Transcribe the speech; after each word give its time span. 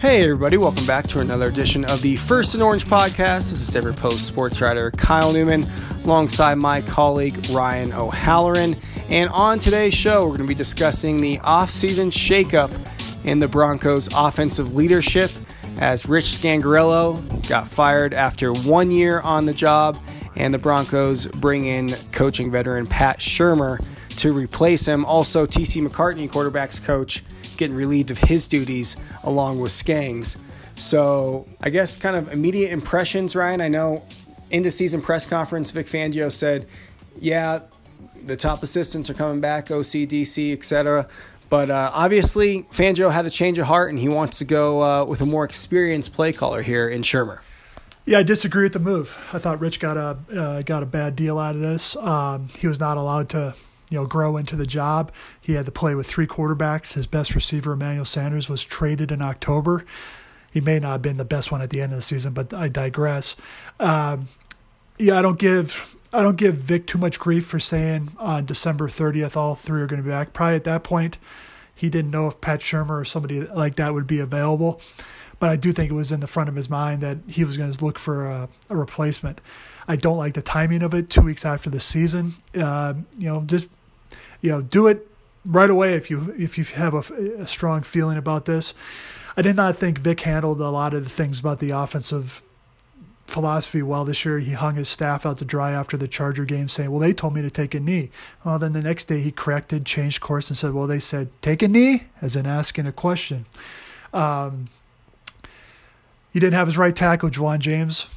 Hey, 0.00 0.22
everybody, 0.22 0.56
welcome 0.56 0.86
back 0.86 1.06
to 1.08 1.20
another 1.20 1.48
edition 1.48 1.84
of 1.84 2.00
the 2.00 2.16
First 2.16 2.54
and 2.54 2.62
Orange 2.62 2.86
podcast. 2.86 3.50
This 3.50 3.60
is 3.60 3.68
Denver 3.68 3.92
Post 3.92 4.26
sports 4.26 4.58
writer 4.62 4.90
Kyle 4.92 5.30
Newman 5.30 5.68
alongside 6.04 6.54
my 6.54 6.80
colleague 6.80 7.38
Ryan 7.50 7.92
O'Halloran. 7.92 8.78
And 9.10 9.28
on 9.28 9.58
today's 9.58 9.92
show, 9.92 10.22
we're 10.22 10.38
going 10.38 10.40
to 10.40 10.46
be 10.46 10.54
discussing 10.54 11.20
the 11.20 11.36
offseason 11.40 12.06
shakeup 12.06 12.72
in 13.24 13.40
the 13.40 13.46
Broncos' 13.46 14.08
offensive 14.14 14.72
leadership 14.72 15.30
as 15.76 16.06
Rich 16.06 16.24
Scangarello 16.24 17.46
got 17.46 17.68
fired 17.68 18.14
after 18.14 18.54
one 18.54 18.90
year 18.90 19.20
on 19.20 19.44
the 19.44 19.52
job, 19.52 20.02
and 20.34 20.54
the 20.54 20.58
Broncos 20.58 21.26
bring 21.26 21.66
in 21.66 21.94
coaching 22.10 22.50
veteran 22.50 22.86
Pat 22.86 23.18
Shurmur 23.18 23.84
to 24.16 24.32
replace 24.32 24.86
him. 24.86 25.04
Also, 25.04 25.44
TC 25.44 25.86
McCartney, 25.86 26.30
quarterback's 26.30 26.80
coach, 26.80 27.22
getting 27.60 27.76
relieved 27.76 28.10
of 28.10 28.18
his 28.18 28.48
duties 28.48 28.96
along 29.22 29.60
with 29.60 29.70
Skangs. 29.70 30.36
So, 30.74 31.46
I 31.60 31.70
guess 31.70 31.96
kind 31.96 32.16
of 32.16 32.32
immediate 32.32 32.72
impressions, 32.72 33.36
Ryan. 33.36 33.60
I 33.60 33.68
know 33.68 34.02
in 34.50 34.62
the 34.62 34.70
season 34.70 35.00
press 35.00 35.26
conference, 35.26 35.70
Vic 35.70 35.86
Fangio 35.86 36.32
said, 36.32 36.66
yeah, 37.20 37.60
the 38.24 38.36
top 38.36 38.62
assistants 38.62 39.10
are 39.10 39.14
coming 39.14 39.40
back, 39.40 39.70
OC, 39.70 40.08
DC, 40.08 40.52
etc. 40.52 41.06
But 41.50 41.70
uh, 41.70 41.90
obviously, 41.92 42.62
Fangio 42.72 43.12
had 43.12 43.26
a 43.26 43.30
change 43.30 43.58
of 43.58 43.66
heart, 43.66 43.90
and 43.90 43.98
he 43.98 44.08
wants 44.08 44.38
to 44.38 44.44
go 44.44 44.82
uh, 44.82 45.04
with 45.04 45.20
a 45.20 45.26
more 45.26 45.44
experienced 45.44 46.12
play 46.14 46.32
caller 46.32 46.62
here 46.62 46.88
in 46.88 47.02
Shurmur. 47.02 47.40
Yeah, 48.06 48.18
I 48.18 48.22
disagree 48.22 48.62
with 48.62 48.72
the 48.72 48.78
move. 48.78 49.18
I 49.32 49.38
thought 49.38 49.60
Rich 49.60 49.78
got 49.80 49.96
a 49.96 50.18
uh, 50.34 50.62
got 50.62 50.82
a 50.82 50.86
bad 50.86 51.14
deal 51.14 51.38
out 51.38 51.54
of 51.54 51.60
this. 51.60 51.96
Um, 51.96 52.48
he 52.58 52.66
was 52.66 52.80
not 52.80 52.96
allowed 52.96 53.28
to 53.30 53.54
you 53.90 53.98
know, 53.98 54.06
grow 54.06 54.36
into 54.36 54.56
the 54.56 54.66
job. 54.66 55.12
He 55.40 55.54
had 55.54 55.66
to 55.66 55.72
play 55.72 55.94
with 55.94 56.06
three 56.06 56.26
quarterbacks. 56.26 56.94
His 56.94 57.06
best 57.06 57.34
receiver, 57.34 57.72
Emmanuel 57.72 58.04
Sanders, 58.04 58.48
was 58.48 58.64
traded 58.64 59.12
in 59.12 59.20
October. 59.20 59.84
He 60.50 60.60
may 60.60 60.78
not 60.78 60.92
have 60.92 61.02
been 61.02 61.16
the 61.16 61.24
best 61.24 61.52
one 61.52 61.60
at 61.60 61.70
the 61.70 61.80
end 61.80 61.92
of 61.92 61.98
the 61.98 62.02
season, 62.02 62.32
but 62.32 62.52
I 62.54 62.68
digress. 62.68 63.36
Um, 63.78 64.28
yeah, 64.98 65.18
I 65.18 65.22
don't 65.22 65.38
give 65.38 65.96
I 66.12 66.22
don't 66.22 66.36
give 66.36 66.54
Vic 66.54 66.86
too 66.86 66.98
much 66.98 67.20
grief 67.20 67.46
for 67.46 67.60
saying 67.60 68.12
on 68.18 68.44
December 68.44 68.88
30th 68.88 69.36
all 69.36 69.54
three 69.54 69.80
are 69.80 69.86
going 69.86 70.00
to 70.00 70.04
be 70.04 70.10
back. 70.10 70.32
Probably 70.32 70.56
at 70.56 70.64
that 70.64 70.82
point, 70.82 71.18
he 71.74 71.88
didn't 71.88 72.10
know 72.10 72.26
if 72.26 72.40
Pat 72.40 72.60
Shurmur 72.60 73.00
or 73.00 73.04
somebody 73.04 73.40
like 73.40 73.76
that 73.76 73.94
would 73.94 74.06
be 74.06 74.18
available. 74.18 74.80
But 75.38 75.48
I 75.48 75.56
do 75.56 75.72
think 75.72 75.90
it 75.90 75.94
was 75.94 76.12
in 76.12 76.20
the 76.20 76.26
front 76.26 76.50
of 76.50 76.54
his 76.54 76.68
mind 76.68 77.00
that 77.00 77.18
he 77.26 77.44
was 77.44 77.56
going 77.56 77.72
to 77.72 77.84
look 77.84 77.98
for 77.98 78.26
a, 78.26 78.48
a 78.68 78.76
replacement. 78.76 79.40
I 79.88 79.96
don't 79.96 80.18
like 80.18 80.34
the 80.34 80.42
timing 80.42 80.82
of 80.82 80.92
it. 80.92 81.08
Two 81.08 81.22
weeks 81.22 81.46
after 81.46 81.70
the 81.70 81.80
season, 81.80 82.34
uh, 82.54 82.94
you 83.16 83.28
know, 83.28 83.42
just 83.46 83.68
you 84.40 84.50
know, 84.50 84.62
do 84.62 84.86
it 84.86 85.06
right 85.44 85.70
away 85.70 85.94
if 85.94 86.10
you 86.10 86.34
if 86.38 86.58
you 86.58 86.64
have 86.64 86.94
a, 86.94 87.14
a, 87.42 87.46
strong 87.46 87.82
feeling 87.82 88.18
about 88.18 88.44
this. 88.44 88.74
I 89.36 89.42
did 89.42 89.56
not 89.56 89.76
think 89.76 89.98
Vic 89.98 90.20
handled 90.20 90.60
a 90.60 90.70
lot 90.70 90.92
of 90.92 91.04
the 91.04 91.10
things 91.10 91.40
about 91.40 91.60
the 91.60 91.70
offensive 91.70 92.42
philosophy 93.26 93.80
well 93.80 94.04
this 94.04 94.24
year. 94.24 94.38
He 94.40 94.52
hung 94.52 94.74
his 94.74 94.88
staff 94.88 95.24
out 95.24 95.38
to 95.38 95.44
dry 95.44 95.72
after 95.72 95.96
the 95.96 96.08
Charger 96.08 96.44
game, 96.44 96.68
saying, 96.68 96.90
"Well, 96.90 97.00
they 97.00 97.12
told 97.12 97.34
me 97.34 97.42
to 97.42 97.50
take 97.50 97.74
a 97.74 97.80
knee." 97.80 98.10
Well, 98.44 98.58
then 98.58 98.72
the 98.72 98.82
next 98.82 99.06
day 99.06 99.20
he 99.20 99.30
corrected, 99.30 99.86
changed 99.86 100.20
course, 100.20 100.48
and 100.48 100.56
said, 100.56 100.74
"Well, 100.74 100.86
they 100.86 101.00
said 101.00 101.30
take 101.42 101.62
a 101.62 101.68
knee," 101.68 102.04
as 102.20 102.36
in 102.36 102.46
asking 102.46 102.86
a 102.86 102.92
question. 102.92 103.46
Um, 104.12 104.68
he 106.32 106.40
didn't 106.40 106.54
have 106.54 106.68
his 106.68 106.78
right 106.78 106.94
tackle, 106.94 107.30
Ja'Wuan 107.30 107.58
James 107.60 108.08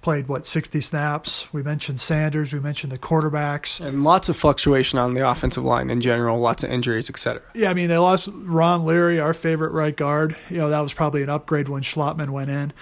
played 0.00 0.28
what 0.28 0.46
60 0.46 0.80
snaps. 0.80 1.52
We 1.52 1.62
mentioned 1.62 2.00
Sanders. 2.00 2.52
We 2.52 2.60
mentioned 2.60 2.92
the 2.92 2.98
quarterbacks, 2.98 3.84
and 3.84 4.04
lots 4.04 4.28
of 4.28 4.36
fluctuation 4.36 4.98
on 4.98 5.14
the 5.14 5.28
offensive 5.28 5.64
line 5.64 5.90
in 5.90 6.00
general. 6.00 6.38
Lots 6.38 6.64
of 6.64 6.70
injuries, 6.70 7.10
etc. 7.10 7.42
Yeah, 7.54 7.70
I 7.70 7.74
mean 7.74 7.88
they 7.88 7.98
lost 7.98 8.28
Ron 8.32 8.84
Leary, 8.84 9.20
our 9.20 9.34
favorite 9.34 9.72
right 9.72 9.96
guard. 9.96 10.36
You 10.48 10.58
know 10.58 10.70
that 10.70 10.80
was 10.80 10.94
probably 10.94 11.22
an 11.22 11.28
upgrade 11.28 11.68
when 11.68 11.82
Schlottmann 11.82 12.30
went 12.30 12.50
in. 12.50 12.72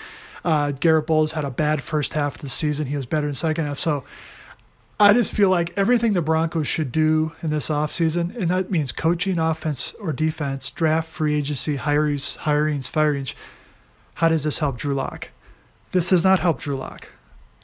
Uh, 0.45 0.73
Garett 0.73 1.07
Bolles 1.07 1.33
had 1.33 1.45
a 1.45 1.51
bad 1.51 1.83
first 1.83 2.15
half 2.15 2.37
of 2.37 2.41
the 2.41 2.49
season. 2.49 2.87
He 2.87 2.97
was 2.97 3.07
better 3.07 3.29
in 3.29 3.35
second 3.35 3.67
half. 3.67 3.79
So 3.79 4.05
I 5.01 5.13
just 5.13 5.33
feel 5.33 5.51
like 5.51 5.73
everything 5.77 6.13
the 6.13 6.23
Broncos 6.23 6.67
should 6.67 6.91
do 6.91 7.33
in 7.43 7.51
this 7.51 7.69
offseason, 7.69 8.35
and 8.37 8.49
that 8.49 8.71
means 8.71 8.93
coaching, 8.93 9.39
offense 9.39 9.95
or 10.01 10.13
defense, 10.13 10.71
draft, 10.71 11.09
free 11.09 11.37
agency, 11.37 11.77
hirings, 11.77 12.39
hirings, 12.39 12.89
firings. 12.89 13.35
How 14.15 14.29
does 14.29 14.43
this 14.43 14.59
help 14.59 14.77
Drew 14.77 14.95
Lock? 14.95 15.31
This 15.93 16.11
does 16.11 16.25
not 16.25 16.41
help 16.41 16.61
Drew 16.61 16.77
Lock. 16.77 17.09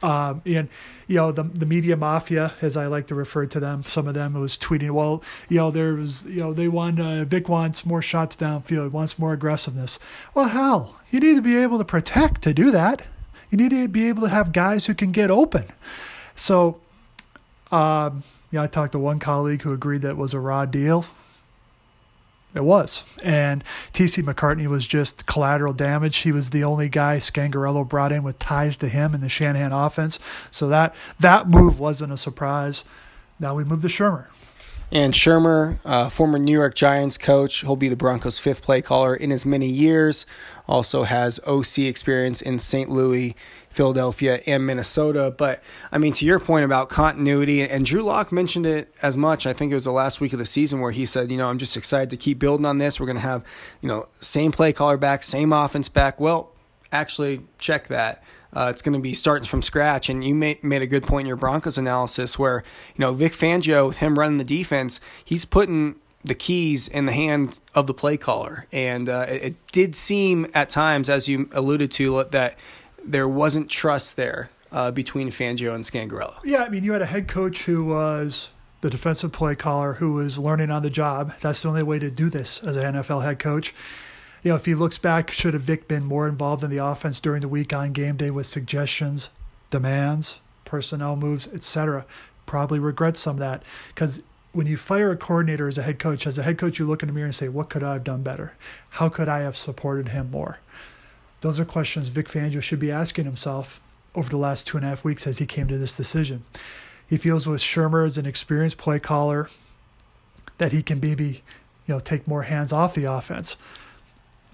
Um, 0.03 0.43
and 0.45 0.69
you 1.07 1.17
know 1.17 1.33
the 1.33 1.45
the 1.45 1.65
media 1.65 1.97
mafia, 1.97 2.53
as 2.61 2.77
I 2.77 2.87
like 2.87 3.07
to 3.07 3.15
refer 3.15 3.47
to 3.47 3.59
them, 3.59 3.83
some 3.83 4.07
of 4.07 4.13
them 4.13 4.35
was 4.35 4.59
tweeting, 4.59 4.91
well, 4.91 5.23
you 5.49 5.57
know 5.57 5.71
there 5.71 5.95
was, 5.95 6.27
you 6.27 6.41
know 6.41 6.53
they 6.53 6.69
want 6.69 7.01
uh, 7.01 7.25
Vic 7.25 7.49
wants 7.49 7.87
more 7.87 8.03
shots 8.03 8.37
downfield, 8.37 8.91
wants 8.91 9.19
more 9.19 9.33
aggressiveness. 9.33 9.99
Well, 10.35 10.49
hell, 10.49 10.97
you 11.11 11.21
need 11.21 11.37
to 11.37 11.43
be 11.43 11.57
able 11.57 11.79
to 11.79 11.85
protect 11.85 12.43
to 12.43 12.53
do 12.53 12.71
that. 12.71 13.07
You 13.51 13.57
need 13.57 13.71
to 13.71 13.89
be 13.89 14.09
able 14.09 14.23
to 14.23 14.29
have 14.29 14.53
guys 14.53 14.87
who 14.87 14.95
can 14.95 15.13
get 15.13 15.31
open. 15.31 15.65
So, 16.35 16.81
um, 17.71 18.25
yeah, 18.51 18.63
I 18.63 18.67
talked 18.67 18.93
to 18.93 18.99
one 18.99 19.21
colleague 19.21 19.63
who 19.63 19.73
agreed 19.73 20.03
that 20.03 20.17
was 20.17 20.35
a 20.35 20.41
raw 20.41 20.67
deal. 20.67 21.07
It 22.55 22.65
was. 22.65 23.03
And 23.23 23.65
TC 23.93 24.23
McCartney 24.23 24.69
was 24.69 24.87
just 24.87 25.27
collateral 25.27 25.73
damage. 25.73 26.19
He 26.19 26.31
was 26.31 26.51
the 26.51 26.63
only 26.63 26.89
guy 26.89 27.17
Scangarello 27.17 27.89
brought 27.89 28.13
in 28.13 28.23
with 28.23 28.39
ties 28.39 28.79
to 28.79 28.89
him 28.89 29.15
in 29.15 29.21
the 29.21 29.29
Shanahan 29.29 29.73
offense. 29.73 30.21
So 30.51 30.69
that 30.69 30.95
that 31.19 31.49
move 31.49 31.81
wasn't 31.81 32.13
a 32.13 32.17
surprise. 32.17 32.85
Now 33.41 33.57
we 33.57 33.65
move 33.65 33.83
to 33.83 33.89
Shurmur. 33.89 34.27
And 34.93 35.13
Shurmur, 35.13 35.79
uh, 35.85 36.09
former 36.09 36.39
New 36.39 36.53
York 36.53 36.75
Giants 36.75 37.19
coach, 37.19 37.63
he'll 37.63 37.75
be 37.75 37.89
the 37.89 37.97
Broncos' 37.97 38.39
fifth 38.39 38.63
play 38.63 38.81
caller 38.83 39.15
in 39.15 39.33
as 39.33 39.45
many 39.45 39.67
years. 39.67 40.25
Also 40.69 41.03
has 41.03 41.41
OC 41.47 41.79
experience 41.79 42.41
in 42.41 42.59
St. 42.59 42.89
Louis, 42.89 43.35
Philadelphia, 43.71 44.41
and 44.47 44.67
Minnesota. 44.67 45.35
But 45.37 45.63
I 45.91 45.99
mean, 45.99 46.13
to 46.15 46.25
your 46.25 46.39
point 46.39 46.65
about 46.65 46.91
continuity, 46.91 47.63
and 47.63 47.85
Drew 47.85 48.03
Lock 48.03 48.31
mentioned 48.31 48.67
it 48.67 48.95
as 49.03 49.17
much. 49.17 49.47
I 49.47 49.53
think 49.53 49.73
it 49.73 49.75
was 49.75 49.85
the 49.85 49.93
last 49.93 50.21
week 50.21 50.33
of 50.33 50.39
the 50.39 50.47
season 50.47 50.81
where 50.81 50.93
he 50.93 51.07
said, 51.07 51.31
you 51.31 51.37
know, 51.37 51.49
I'm 51.49 51.59
just 51.59 51.77
excited 51.77 52.11
to 52.11 52.17
keep 52.17 52.39
building 52.39 52.67
on 52.67 52.79
this. 52.79 53.01
We're 53.01 53.07
going 53.07 53.17
to 53.17 53.23
have, 53.23 53.43
you 53.81 53.89
know, 53.89 54.07
same 54.21 54.53
play 54.53 54.73
caller 54.73 54.97
back, 54.97 55.23
same 55.23 55.53
offense 55.53 55.89
back. 55.89 56.21
Well, 56.21 56.53
actually, 56.93 57.41
check 57.59 57.89
that. 57.89 58.23
Uh, 58.55 58.69
it's 58.71 58.83
going 58.83 58.93
to 58.93 59.01
be 59.01 59.15
starting 59.15 59.47
from 59.47 59.63
scratch. 59.63 60.09
And 60.09 60.25
you 60.25 60.35
made, 60.35 60.63
made 60.63 60.83
a 60.83 60.87
good 60.87 61.03
point 61.03 61.23
in 61.23 61.27
your 61.27 61.37
Broncos 61.37 61.77
analysis 61.77 62.39
where, 62.39 62.63
you 62.95 63.01
know, 63.01 63.13
Vic 63.13 63.33
Fangio, 63.33 63.89
with 63.89 63.97
him 63.99 64.19
running 64.19 64.39
the 64.39 64.45
defense, 64.45 65.01
he's 65.25 65.45
putting 65.45 65.97
the 66.23 66.35
keys 66.35 66.89
in 66.89 67.07
the 67.07 67.13
hand 67.13 67.61
of 67.75 67.87
the 67.87 67.95
play 67.95 68.17
caller. 68.17 68.67
And 68.73 69.09
uh, 69.09 69.27
it, 69.29 69.43
it, 69.43 69.55
did 69.73 69.95
seem 69.95 70.47
at 70.55 70.69
times, 70.71 71.11
as 71.11 71.29
you 71.29 71.49
alluded 71.53 71.91
to, 71.93 72.25
that 72.25 72.59
there 73.05 73.29
wasn't 73.29 73.69
trust 73.69 74.17
there 74.17 74.51
uh, 74.73 74.91
between 74.91 75.29
Fangio 75.29 75.75
and 75.75 75.85
Scangarello. 75.85 76.37
Yeah, 76.45 76.65
I 76.65 76.69
mean, 76.69 76.85
you 76.85 76.93
had 76.93 77.03
a 77.03 77.07
head 77.07 77.29
coach 77.29 77.65
who 77.65 77.85
was 77.85 78.51
the 78.81 78.91
defensive 78.91 79.33
play 79.33 79.55
caller 79.55 79.95
who 79.95 80.13
was 80.13 80.39
learning 80.39 80.71
on 80.71 80.83
the 80.83 80.91
job. 80.91 81.35
That's 81.41 81.63
the 81.63 81.69
only 81.69 81.83
way 81.83 81.99
to 81.99 82.11
do 82.11 82.29
this 82.29 82.63
as 82.63 82.77
an 82.77 82.95
NFL 82.95 83.23
head 83.23 83.39
coach 83.39 83.75
you 84.45 84.51
know, 84.51 84.57
if 84.57 84.67
he 84.67 84.75
looks 84.75 84.99
back, 84.99 85.31
should 85.31 85.55
have 85.55 85.63
Vic 85.63 85.89
been 85.89 86.05
more 86.05 86.29
involved 86.29 86.63
in 86.63 86.71
the 86.71 86.77
offense 86.77 87.19
during 87.19 87.41
the 87.41 87.49
week 87.49 87.73
on 87.73 87.93
game 87.93 88.17
day 88.17 88.31
with 88.31 88.47
suggestions, 88.47 89.31
demands, 89.71 90.41
personnel 90.67 91.17
moves, 91.17 91.49
etc. 91.49 92.05
Probably 92.45 92.79
regrets 92.79 93.19
some 93.19 93.37
of 93.37 93.41
that 93.41 93.63
because 93.89 94.23
when 94.53 94.67
you 94.67 94.77
fire 94.77 95.11
a 95.11 95.17
coordinator 95.17 95.67
as 95.67 95.79
a 95.79 95.83
head 95.83 95.99
coach, 95.99 96.27
as 96.27 96.39
a 96.39 96.43
head 96.43 96.59
coach, 96.59 96.79
you 96.79 96.85
look 96.85 97.03
in 97.03 97.09
the 97.09 97.13
mirror 97.15 97.25
and 97.25 97.35
say, 97.35 97.49
"What 97.49 97.71
could 97.71 97.83
I 97.83 97.95
have 97.95 98.05
done 98.05 98.23
better? 98.23 98.53
How 98.91 99.09
could 99.09 99.29
I 99.29 99.41
have 99.41 99.57
supported 99.57 100.11
him 100.11 100.31
more?" 100.31 100.59
Those 101.41 101.59
are 101.59 101.65
questions 101.65 102.11
Vic 102.11 102.29
Fangio 102.29 102.63
should 102.63 102.79
be 102.79 102.93
asking 102.93 103.25
himself 103.25 103.81
over 104.15 104.29
the 104.29 104.37
last 104.37 104.67
two 104.67 104.77
and 104.77 104.85
a 104.85 104.91
half 104.91 105.05
weeks 105.05 105.27
as 105.27 105.39
he 105.39 105.47
came 105.47 105.69
to 105.69 105.79
this 105.79 105.97
decision. 105.97 106.45
He 107.07 107.17
feels 107.17 107.47
with 107.47 107.61
Shurmur 107.61 108.07
as 108.07 108.19
an 108.19 108.27
experienced 108.27 108.79
play 108.79 108.99
caller 108.99 109.49
that 110.59 110.73
he 110.73 110.83
can 110.83 111.01
maybe, 111.01 111.43
you 111.87 111.95
know, 111.95 112.01
take 112.01 112.29
more 112.29 112.43
hands 112.43 112.73
off 112.73 112.95
the 112.95 113.05
offense. 113.05 113.57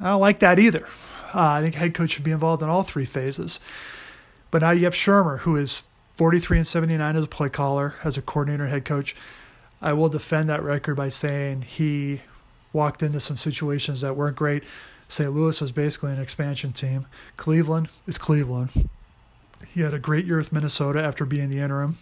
I 0.01 0.11
don't 0.11 0.21
like 0.21 0.41
that 0.41 0.59
either. 0.59 0.87
Uh, 1.35 1.49
I 1.51 1.61
think 1.61 1.75
head 1.75 1.95
coach 1.95 2.11
should 2.11 2.25
be 2.25 2.31
involved 2.31 2.63
in 2.63 2.69
all 2.69 2.83
three 2.83 3.05
phases. 3.05 3.61
But 4.51 4.63
now 4.63 4.71
you 4.71 4.85
have 4.85 4.95
Shurmur, 4.95 5.41
who 5.41 5.57
is 5.57 5.85
43 6.17 6.59
and 6.59 6.67
79 6.67 7.17
as 7.17 7.25
a 7.25 7.29
play 7.29 7.49
caller, 7.49 7.95
as 8.03 8.17
a 8.17 8.23
coordinator 8.23 8.67
head 8.67 8.85
coach. 8.85 9.15
I 9.81 9.93
will 9.93 10.09
defend 10.09 10.49
that 10.51 10.63
record 10.63 10.97
by 10.97 11.09
saying 11.09 11.63
he 11.63 12.23
walked 12.73 13.03
into 13.03 13.21
some 13.21 13.37
situations 13.37 14.01
that 14.01 14.17
weren't 14.17 14.37
great. 14.37 14.65
St. 15.09 15.33
Louis 15.33 15.61
was 15.61 15.73
basically 15.73 16.13
an 16.13 16.21
expansion 16.21 16.73
team. 16.73 17.07
Cleveland 17.37 17.89
is 18.07 18.19
Cleveland. 18.19 18.89
He 19.69 19.81
had 19.81 19.95
a 19.95 19.99
great 19.99 20.25
year 20.25 20.37
with 20.37 20.53
Minnesota 20.53 21.03
after 21.03 21.25
being 21.25 21.49
the 21.49 21.59
interim. 21.59 21.99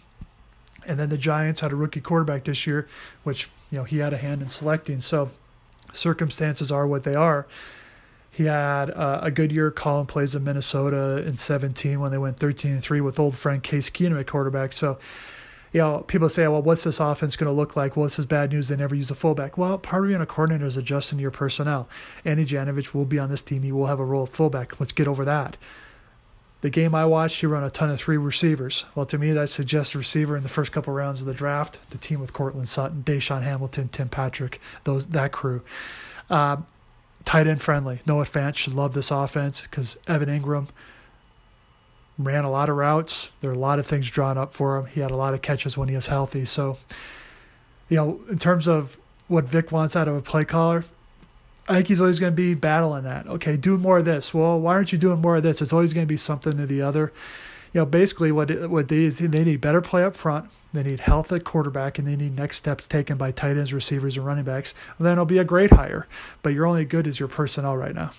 And 0.87 0.99
then 0.99 1.09
the 1.09 1.17
Giants 1.17 1.59
had 1.59 1.71
a 1.71 1.75
rookie 1.75 2.01
quarterback 2.01 2.43
this 2.43 2.65
year, 2.65 2.87
which, 3.23 3.49
you 3.71 3.79
know, 3.79 3.83
he 3.83 3.97
had 3.99 4.13
a 4.13 4.17
hand 4.17 4.41
in 4.41 4.47
selecting. 4.47 4.99
So 4.99 5.31
circumstances 5.93 6.71
are 6.71 6.87
what 6.87 7.03
they 7.03 7.15
are. 7.15 7.47
He 8.31 8.45
had 8.45 8.91
uh, 8.91 9.19
a 9.21 9.31
good 9.31 9.51
year 9.51 9.71
calling 9.71 10.05
plays 10.05 10.35
in 10.35 10.43
Minnesota 10.43 11.23
in 11.25 11.35
17 11.35 11.99
when 11.99 12.11
they 12.11 12.17
went 12.17 12.37
13 12.37 12.71
and 12.73 12.83
3 12.83 13.01
with 13.01 13.19
old 13.19 13.35
friend 13.35 13.61
Case 13.61 13.89
Keenum 13.89 14.19
at 14.19 14.27
quarterback. 14.27 14.71
So, 14.73 14.99
you 15.73 15.81
know, 15.81 15.99
people 16.07 16.29
say, 16.29 16.47
well, 16.47 16.61
what's 16.61 16.83
this 16.83 16.99
offense 16.99 17.35
going 17.35 17.49
to 17.49 17.53
look 17.53 17.75
like? 17.75 17.95
Well, 17.95 18.05
this 18.05 18.17
is 18.17 18.25
bad 18.25 18.51
news. 18.51 18.69
They 18.69 18.75
never 18.75 18.95
use 18.95 19.11
a 19.11 19.15
fullback. 19.15 19.57
Well, 19.57 19.77
part 19.77 20.03
of 20.03 20.09
being 20.09 20.21
a 20.21 20.25
coordinator 20.25 20.65
is 20.65 20.77
adjusting 20.77 21.19
your 21.19 21.31
personnel. 21.31 21.89
Andy 22.23 22.45
Janovich 22.45 22.93
will 22.93 23.05
be 23.05 23.19
on 23.19 23.29
this 23.29 23.43
team. 23.43 23.63
He 23.63 23.71
will 23.71 23.87
have 23.87 23.99
a 23.99 24.05
role 24.05 24.23
of 24.23 24.29
fullback. 24.29 24.79
Let's 24.79 24.91
get 24.91 25.07
over 25.07 25.25
that. 25.25 25.57
The 26.61 26.69
game 26.69 26.93
I 26.93 27.05
watched, 27.05 27.39
he 27.39 27.47
run 27.47 27.63
a 27.63 27.69
ton 27.69 27.89
of 27.89 27.99
three 27.99 28.17
receivers. 28.17 28.83
Well, 28.93 29.05
to 29.05 29.17
me, 29.17 29.31
that 29.31 29.47
suggests 29.47 29.95
a 29.95 29.97
receiver 29.97 30.35
in 30.35 30.43
the 30.43 30.49
first 30.49 30.73
couple 30.73 30.91
rounds 30.93 31.21
of 31.21 31.27
the 31.27 31.33
draft. 31.33 31.89
The 31.89 31.97
team 31.97 32.19
with 32.19 32.33
Courtland 32.33 32.67
Sutton, 32.67 33.03
DaeSean 33.03 33.43
Hamilton, 33.43 33.87
Tim 33.87 34.09
Patrick, 34.09 34.59
those 34.83 35.07
that 35.07 35.31
crew. 35.31 35.61
Uh, 36.29 36.57
tight 37.23 37.47
end 37.47 37.61
friendly. 37.61 37.99
Noah 38.05 38.25
Fant 38.25 38.55
should 38.55 38.73
love 38.73 38.93
this 38.93 39.11
offense 39.11 39.61
because 39.61 39.97
Evan 40.07 40.29
Engram 40.29 40.67
ran 42.17 42.43
a 42.43 42.51
lot 42.51 42.69
of 42.69 42.75
routes. 42.75 43.29
There 43.41 43.49
are 43.49 43.53
a 43.53 43.57
lot 43.59 43.79
of 43.79 43.87
things 43.87 44.09
drawn 44.09 44.37
up 44.37 44.53
for 44.53 44.77
him. 44.77 44.85
He 44.87 44.99
had 44.99 45.11
a 45.11 45.17
lot 45.17 45.33
of 45.33 45.41
catches 45.41 45.77
when 45.77 45.87
he 45.87 45.95
was 45.95 46.07
healthy. 46.07 46.45
So, 46.45 46.77
you 47.87 47.97
know, 47.97 48.19
in 48.29 48.37
terms 48.37 48.67
of 48.67 48.97
what 49.27 49.45
Vic 49.45 49.71
wants 49.71 49.95
out 49.95 50.07
of 50.07 50.15
a 50.15 50.21
play 50.21 50.43
caller, 50.43 50.83
I 51.69 51.75
think 51.75 51.87
he's 51.87 52.01
always 52.01 52.19
going 52.19 52.33
to 52.33 52.35
be 52.35 52.55
battling 52.55 53.03
that. 53.03 53.27
Okay, 53.27 53.55
do 53.55 53.77
more 53.77 53.99
of 53.99 54.05
this. 54.05 54.33
Well, 54.33 54.59
why 54.59 54.73
aren't 54.73 54.91
you 54.91 54.97
doing 54.97 55.21
more 55.21 55.35
of 55.35 55.43
this? 55.43 55.61
It's 55.61 55.71
always 55.71 55.93
going 55.93 56.05
to 56.05 56.09
be 56.09 56.17
something 56.17 56.59
or 56.59 56.65
the 56.65 56.81
other. 56.81 57.13
You 57.73 57.81
know, 57.81 57.85
basically 57.85 58.31
what 58.31 58.69
what 58.69 58.87
they 58.87 59.03
is 59.03 59.19
they 59.19 59.43
need 59.43 59.61
better 59.61 59.81
play 59.81 60.03
up 60.03 60.15
front. 60.15 60.49
They 60.73 60.83
need 60.83 60.99
health 60.99 61.31
at 61.31 61.43
quarterback, 61.43 61.97
and 61.97 62.07
they 62.07 62.15
need 62.15 62.35
next 62.35 62.57
steps 62.57 62.87
taken 62.87 63.17
by 63.17 63.31
tight 63.31 63.57
ends, 63.57 63.73
receivers, 63.73 64.17
and 64.17 64.25
running 64.25 64.43
backs. 64.43 64.73
And 64.97 65.05
then 65.05 65.13
it'll 65.13 65.25
be 65.25 65.39
a 65.39 65.43
great 65.43 65.71
hire. 65.71 66.07
But 66.43 66.53
you're 66.53 66.67
only 66.67 66.85
good 66.85 67.07
as 67.07 67.19
your 67.19 67.29
personnel 67.29 67.75
right 67.75 67.95
now. 67.95 68.11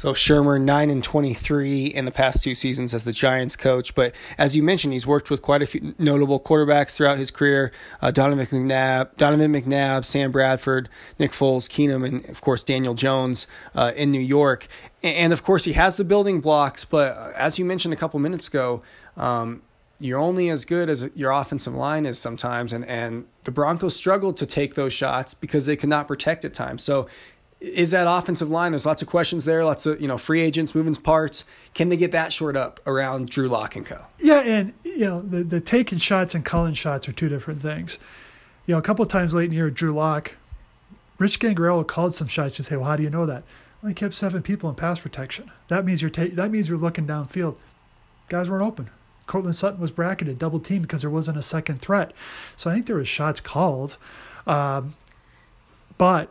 So 0.00 0.14
Shurmur 0.14 0.58
nine 0.58 0.88
and 0.88 1.04
twenty 1.04 1.34
three 1.34 1.84
in 1.84 2.06
the 2.06 2.10
past 2.10 2.42
two 2.42 2.54
seasons 2.54 2.94
as 2.94 3.04
the 3.04 3.12
Giants 3.12 3.54
coach, 3.54 3.94
but 3.94 4.14
as 4.38 4.56
you 4.56 4.62
mentioned, 4.62 4.94
he's 4.94 5.06
worked 5.06 5.28
with 5.28 5.42
quite 5.42 5.60
a 5.60 5.66
few 5.66 5.94
notable 5.98 6.40
quarterbacks 6.40 6.96
throughout 6.96 7.18
his 7.18 7.30
career: 7.30 7.70
uh, 8.00 8.10
Donovan 8.10 8.46
McNabb, 8.46 9.14
Donovan 9.18 9.52
McNabb, 9.52 10.06
Sam 10.06 10.32
Bradford, 10.32 10.88
Nick 11.18 11.32
Foles, 11.32 11.68
Keenum, 11.68 12.08
and 12.08 12.26
of 12.30 12.40
course 12.40 12.62
Daniel 12.62 12.94
Jones 12.94 13.46
uh, 13.74 13.92
in 13.94 14.10
New 14.10 14.22
York. 14.22 14.68
And 15.02 15.34
of 15.34 15.42
course, 15.42 15.64
he 15.64 15.74
has 15.74 15.98
the 15.98 16.04
building 16.04 16.40
blocks, 16.40 16.86
but 16.86 17.14
uh, 17.14 17.32
as 17.36 17.58
you 17.58 17.66
mentioned 17.66 17.92
a 17.92 17.98
couple 17.98 18.18
minutes 18.20 18.48
ago. 18.48 18.82
Um, 19.18 19.60
you're 20.02 20.18
only 20.18 20.48
as 20.48 20.64
good 20.64 20.88
as 20.88 21.10
your 21.14 21.30
offensive 21.30 21.74
line 21.74 22.06
is 22.06 22.18
sometimes, 22.18 22.72
and, 22.72 22.86
and 22.86 23.26
the 23.44 23.50
Broncos 23.50 23.94
struggled 23.94 24.38
to 24.38 24.46
take 24.46 24.74
those 24.74 24.94
shots 24.94 25.34
because 25.34 25.66
they 25.66 25.76
could 25.76 25.90
not 25.90 26.08
protect 26.08 26.42
at 26.46 26.54
times. 26.54 26.82
So 26.82 27.06
is 27.60 27.90
that 27.90 28.06
offensive 28.08 28.48
line? 28.48 28.72
There's 28.72 28.86
lots 28.86 29.02
of 29.02 29.08
questions 29.08 29.44
there, 29.44 29.64
lots 29.64 29.84
of 29.86 30.00
you 30.00 30.08
know 30.08 30.16
free 30.16 30.40
agents, 30.40 30.74
moving 30.74 30.94
parts. 30.94 31.44
Can 31.74 31.90
they 31.90 31.96
get 31.96 32.10
that 32.12 32.32
short 32.32 32.56
up 32.56 32.80
around 32.86 33.28
Drew 33.28 33.48
Lock 33.48 33.76
and 33.76 33.84
Co? 33.84 34.00
Yeah, 34.18 34.40
and 34.40 34.72
you 34.82 35.00
know 35.00 35.20
the 35.20 35.44
the 35.44 35.60
taking 35.60 35.98
shots 35.98 36.34
and 36.34 36.44
calling 36.44 36.74
shots 36.74 37.08
are 37.08 37.12
two 37.12 37.28
different 37.28 37.60
things. 37.60 37.98
You 38.66 38.74
know, 38.74 38.78
a 38.78 38.82
couple 38.82 39.04
times 39.06 39.34
late 39.34 39.44
in 39.44 39.50
the 39.50 39.56
year, 39.56 39.70
Drew 39.70 39.92
Lock, 39.92 40.36
Rich 41.18 41.38
Scangarello 41.38 41.86
called 41.86 42.14
some 42.14 42.28
shots 42.28 42.56
to 42.56 42.62
say, 42.62 42.76
"Well, 42.76 42.86
how 42.86 42.96
do 42.96 43.02
you 43.02 43.10
know 43.10 43.26
that?" 43.26 43.44
Well, 43.82 43.88
he 43.88 43.94
kept 43.94 44.14
seven 44.14 44.42
people 44.42 44.68
in 44.70 44.76
pass 44.76 44.98
protection. 44.98 45.50
That 45.68 45.84
means 45.84 46.00
you're 46.02 46.10
ta- 46.10 46.28
that 46.32 46.50
means 46.50 46.68
you're 46.68 46.78
looking 46.78 47.06
downfield. 47.06 47.58
Guys 48.28 48.48
weren't 48.50 48.64
open. 48.64 48.90
Courtland 49.26 49.54
Sutton 49.54 49.80
was 49.80 49.92
bracketed, 49.92 50.38
double 50.38 50.58
team 50.60 50.82
because 50.82 51.02
there 51.02 51.10
wasn't 51.10 51.38
a 51.38 51.42
second 51.42 51.80
threat. 51.80 52.12
So 52.56 52.70
I 52.70 52.74
think 52.74 52.86
there 52.86 52.96
was 52.96 53.08
shots 53.08 53.38
called, 53.38 53.96
um, 54.46 54.94
but 55.98 56.30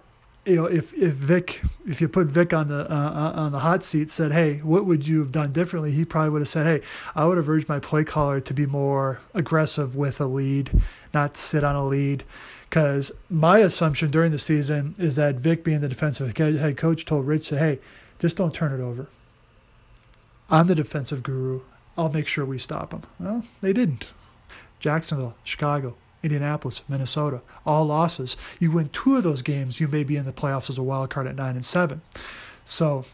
you 0.50 0.56
know, 0.56 0.66
if 0.66 0.94
if 0.94 1.13
Vic, 1.13 1.62
if 1.88 2.01
you 2.01 2.10
put 2.10 2.28
Vic 2.28 2.54
on 2.54 2.68
the 2.68 2.92
uh, 2.92 2.96
uh, 2.96 3.34
on 3.36 3.51
the 3.51 3.60
hot 3.60 3.84
seat, 3.84 4.10
said, 4.10 4.31
"Hey, 4.31 4.57
what 4.57 4.86
would 4.86 5.07
you 5.07 5.19
have 5.19 5.31
done 5.31 5.51
differently?" 5.51 5.92
He 5.92 6.06
probably 6.06 6.31
would 6.31 6.42
have 6.42 6.48
said, 6.48 6.66
"Hey, 6.66 6.86
I 7.16 7.25
would 7.25 7.38
have 7.38 7.48
urged 7.48 7.69
my 7.69 7.80
play 7.80 8.04
caller 8.04 8.40
to 8.42 8.54
be 8.54 8.66
more 8.66 9.19
aggressive 9.34 9.96
with 9.96 10.19
a 10.19 10.25
lead, 10.25 10.72
not 11.13 11.38
sit 11.38 11.63
on 11.63 11.75
a 11.75 11.86
lead." 11.86 12.24
Because 12.69 13.12
my 13.30 13.60
assumption 13.60 14.12
during 14.12 14.31
the 14.31 14.38
season 14.38 14.96
is 14.98 15.16
that 15.16 15.36
Vic, 15.36 15.63
being 15.63 15.81
the 15.81 15.88
defensive 15.88 16.36
head 16.36 16.78
coach, 16.78 17.06
told 17.06 17.28
Rich, 17.28 17.48
"Say, 17.48 17.57
hey, 17.57 17.80
just 18.18 18.38
don't 18.38 18.54
turn 18.54 18.74
it 18.74 18.84
over. 18.84 19.07
I'm 20.50 20.68
the 20.68 20.75
defensive 20.75 21.24
guru. 21.24 21.62
I'll 21.98 22.12
make 22.12 22.28
sure 22.28 22.46
we 22.46 22.57
stop 22.57 22.90
them." 22.90 23.04
Well, 23.19 23.44
they 23.62 23.74
didn't. 23.74 24.07
Jacksonville, 24.80 25.36
Chicago, 25.44 25.96
Indianapolis, 26.24 26.81
Minnesota, 26.88 27.42
all 27.66 27.86
losses. 27.86 28.36
You 28.60 28.71
win 28.71 28.89
two 28.89 29.16
of 29.16 29.24
those 29.24 29.42
games, 29.42 29.80
you 29.80 29.88
may 29.88 30.04
be 30.04 30.18
in 30.18 30.25
the 30.25 30.33
playoffs 30.33 30.69
as 30.69 30.77
a 30.77 30.83
wild 30.83 31.10
card 31.10 31.27
at 31.27 31.36
nine 31.36 31.56
and 31.56 31.66
seven. 31.66 32.01
So, 32.66 33.06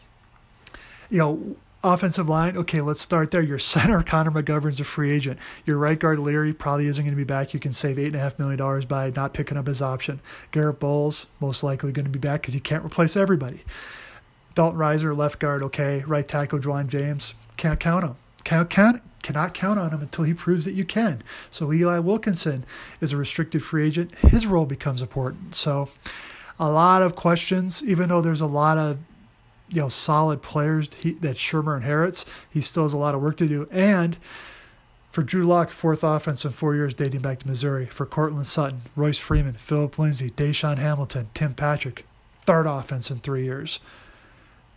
you 1.08 1.18
know, 1.18 1.56
offensive 1.82 2.28
line, 2.28 2.56
okay, 2.56 2.80
let's 2.80 3.00
start 3.00 3.30
there. 3.30 3.42
Your 3.42 3.58
center, 3.60 4.02
Connor 4.02 4.30
McGovern's 4.30 4.80
a 4.80 4.84
free 4.84 5.12
agent. 5.12 5.38
Your 5.64 5.78
right 5.78 5.98
guard, 5.98 6.18
Leary, 6.18 6.52
probably 6.52 6.86
isn't 6.86 7.04
going 7.04 7.12
to 7.12 7.16
be 7.16 7.24
back. 7.24 7.54
You 7.54 7.60
can 7.60 7.72
save 7.72 7.96
$8.5 7.96 8.38
million 8.38 8.86
by 8.88 9.10
not 9.10 9.34
picking 9.34 9.56
up 9.56 9.66
his 9.66 9.80
option. 9.80 10.20
Garett 10.50 10.80
Bolles, 10.80 11.26
most 11.40 11.62
likely 11.62 11.92
going 11.92 12.04
to 12.04 12.10
be 12.10 12.18
back 12.18 12.42
because 12.42 12.54
you 12.54 12.60
can't 12.60 12.84
replace 12.84 13.16
everybody. 13.16 13.62
Dalton 14.54 14.78
Risner, 14.78 15.16
left 15.16 15.38
guard, 15.38 15.62
okay. 15.64 16.02
Right 16.06 16.26
tackle, 16.26 16.58
Ja'Wuan 16.58 16.88
James, 16.88 17.34
can't 17.56 17.78
count 17.78 18.04
him. 18.04 18.16
Can't 18.42 18.70
count, 18.70 19.02
cannot 19.26 19.54
count 19.54 19.76
on 19.76 19.90
him 19.90 20.00
until 20.00 20.22
he 20.22 20.32
proves 20.32 20.64
that 20.64 20.74
you 20.74 20.84
can. 20.84 21.20
So 21.50 21.72
Eli 21.72 21.98
Wilkinson 21.98 22.64
is 23.00 23.12
a 23.12 23.16
restricted 23.16 23.60
free 23.60 23.84
agent. 23.84 24.14
His 24.18 24.46
role 24.46 24.66
becomes 24.66 25.02
important. 25.02 25.56
So 25.56 25.88
a 26.60 26.70
lot 26.70 27.02
of 27.02 27.16
questions, 27.16 27.82
even 27.82 28.08
though 28.08 28.20
there's 28.22 28.40
a 28.40 28.46
lot 28.46 28.78
of 28.78 28.98
you 29.68 29.80
know 29.80 29.88
solid 29.88 30.42
players 30.42 30.94
he, 30.94 31.14
that 31.14 31.34
Shurmur 31.34 31.76
inherits, 31.76 32.24
he 32.48 32.60
still 32.60 32.84
has 32.84 32.92
a 32.92 32.98
lot 32.98 33.16
of 33.16 33.20
work 33.20 33.36
to 33.38 33.48
do. 33.48 33.66
And 33.72 34.16
for 35.10 35.24
Drew 35.24 35.44
Lock, 35.44 35.70
fourth 35.70 36.04
offense 36.04 36.44
in 36.44 36.52
four 36.52 36.76
years 36.76 36.94
dating 36.94 37.22
back 37.22 37.40
to 37.40 37.48
Missouri. 37.48 37.86
For 37.86 38.06
Courtland 38.06 38.46
Sutton, 38.46 38.82
Royce 38.94 39.18
Freeman, 39.18 39.54
Philip 39.54 39.98
Lindsay, 39.98 40.30
DaeSean 40.30 40.78
Hamilton, 40.78 41.30
Tim 41.34 41.52
Patrick, 41.52 42.06
third 42.38 42.66
offense 42.66 43.10
in 43.10 43.18
three 43.18 43.42
years. 43.42 43.80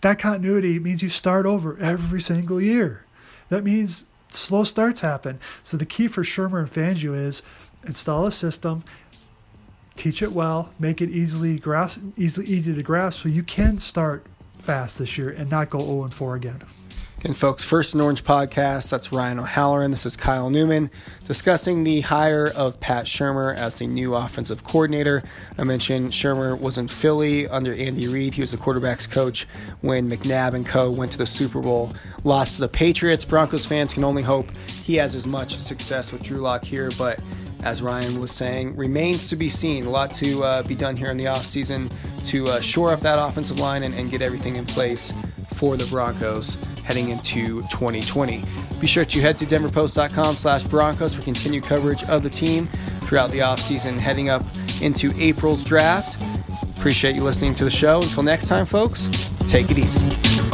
That 0.01 0.18
continuity 0.18 0.80
means 0.80 1.04
you 1.04 1.10
start 1.10 1.46
over 1.46 1.78
every 1.78 2.19
single 2.19 2.60
year. 2.60 3.06
That 3.50 3.63
means 3.63 4.06
slow 4.31 4.64
starts 4.64 5.02
happen. 5.02 5.40
So 5.64 5.78
the 5.78 5.86
key 5.86 6.08
for 6.08 6.24
Shurmur 6.24 6.60
and 6.60 6.70
Fangio 6.70 7.16
is 7.16 7.42
install 7.86 8.26
a 8.26 8.31
system, 8.31 8.84
teach 9.96 10.22
it 10.22 10.31
well, 10.31 10.72
make 10.80 11.02
it 11.02 11.10
easily 11.10 11.60
grasp, 11.60 12.02
easily 12.18 12.48
easy 12.48 12.74
to 12.74 12.84
grasp, 12.84 13.24
so 13.24 13.30
you 13.30 13.44
can 13.44 13.78
start 13.78 14.26
fast 14.58 15.00
this 15.00 15.18
year 15.18 15.30
and 15.30 15.50
not 15.50 15.70
go 15.70 15.80
0 15.80 16.04
and 16.04 16.14
4 16.14 16.36
again. 16.36 16.62
Again, 17.19 17.33
folks, 17.33 17.66
First 17.66 17.94
and 17.94 18.01
Orange 18.01 18.24
podcast. 18.24 18.89
That's 18.89 19.12
Ryan 19.12 19.39
O'Halloran. 19.39 19.92
This 19.92 20.06
is 20.06 20.16
Kyle 20.16 20.50
Newman 20.50 20.89
discussing 21.25 21.83
the 21.83 22.00
hire 22.00 22.48
of 22.48 22.80
Pat 22.80 23.07
Shurmur 23.07 23.54
as 23.54 23.75
the 23.75 23.88
new 23.88 24.16
offensive 24.16 24.63
coordinator. 24.63 25.21
I 25.57 25.66
mentioned 25.66 26.13
Shurmur 26.13 26.57
was 26.57 26.77
in 26.77 26.88
Philly 26.88 27.46
under 27.46 27.75
Andy 27.75 28.08
Reid. 28.08 28.36
He 28.36 28.41
was 28.41 28.51
the 28.51 28.58
quarterback's 28.58 29.05
coach 29.05 29.50
when 29.82 30.10
McNabb 30.10 30.53
and 30.53 30.65
co. 30.65 30.89
went 30.89 31.12
to 31.12 31.17
the 31.17 31.27
Super 31.27 31.60
Bowl, 31.60 31.91
lost 32.24 32.55
to 32.55 32.62
the 32.62 32.70
Patriots. 32.70 33.25
Broncos 33.25 33.65
fans 33.65 33.94
can 33.94 34.05
only 34.05 34.24
hope 34.24 34.50
he 34.67 34.96
has 34.96 35.13
as 35.13 35.27
much 35.27 35.58
success 35.58 36.13
with 36.13 36.24
Drew 36.24 36.39
Lock 36.39 36.63
here, 36.63 36.89
but 36.98 37.20
as 37.63 37.82
Ryan 37.82 38.22
was 38.22 38.32
saying, 38.32 38.77
remains 38.77 39.27
to 39.27 39.36
be 39.36 39.50
seen. 39.50 39.88
A 39.88 39.89
lot 39.89 40.13
to 40.13 40.41
uh, 40.46 40.63
be 40.63 40.74
done 40.74 40.96
here 40.96 41.12
in 41.12 41.17
the 41.17 41.25
offseason 41.25 41.91
to 42.27 42.48
uh, 42.48 42.62
shore 42.62 42.94
up 42.94 43.01
that 43.01 43.22
offensive 43.22 43.60
line 43.60 43.84
and, 43.84 43.94
and 43.94 44.10
get 44.10 44.22
everything 44.22 44.55
in 44.55 44.65
place 44.65 45.13
for 45.55 45.75
the 45.75 45.86
Broncos 45.88 46.58
heading 46.89 47.10
into 47.10 47.62
2020. 47.69 48.43
Be 48.79 48.88
sure 48.88 49.05
to 49.05 49.22
head 49.22 49.38
to 49.38 49.46
denverpost.com 49.46 50.36
slash 50.36 50.63
Broncos 50.63 51.13
for 51.13 51.22
continued 51.22 51.63
coverage 51.63 52.03
of 52.05 52.24
the 52.24 52.31
team 52.31 52.67
throughout 53.03 53.29
the 53.29 53.39
offseason 53.39 54.00
heading 54.00 54.29
up 54.29 54.43
into 54.81 55.13
April's 55.22 55.63
draft. 55.63 56.19
Appreciate 56.75 57.13
you 57.13 57.24
listening 57.24 57.53
to 57.53 57.63
the 57.63 57.69
show. 57.69 58.01
Until 58.01 58.24
next 58.24 58.48
time, 58.48 58.65
folks, 58.65 59.08
take 59.48 59.69
it 59.69 59.77
easy. 59.77 60.49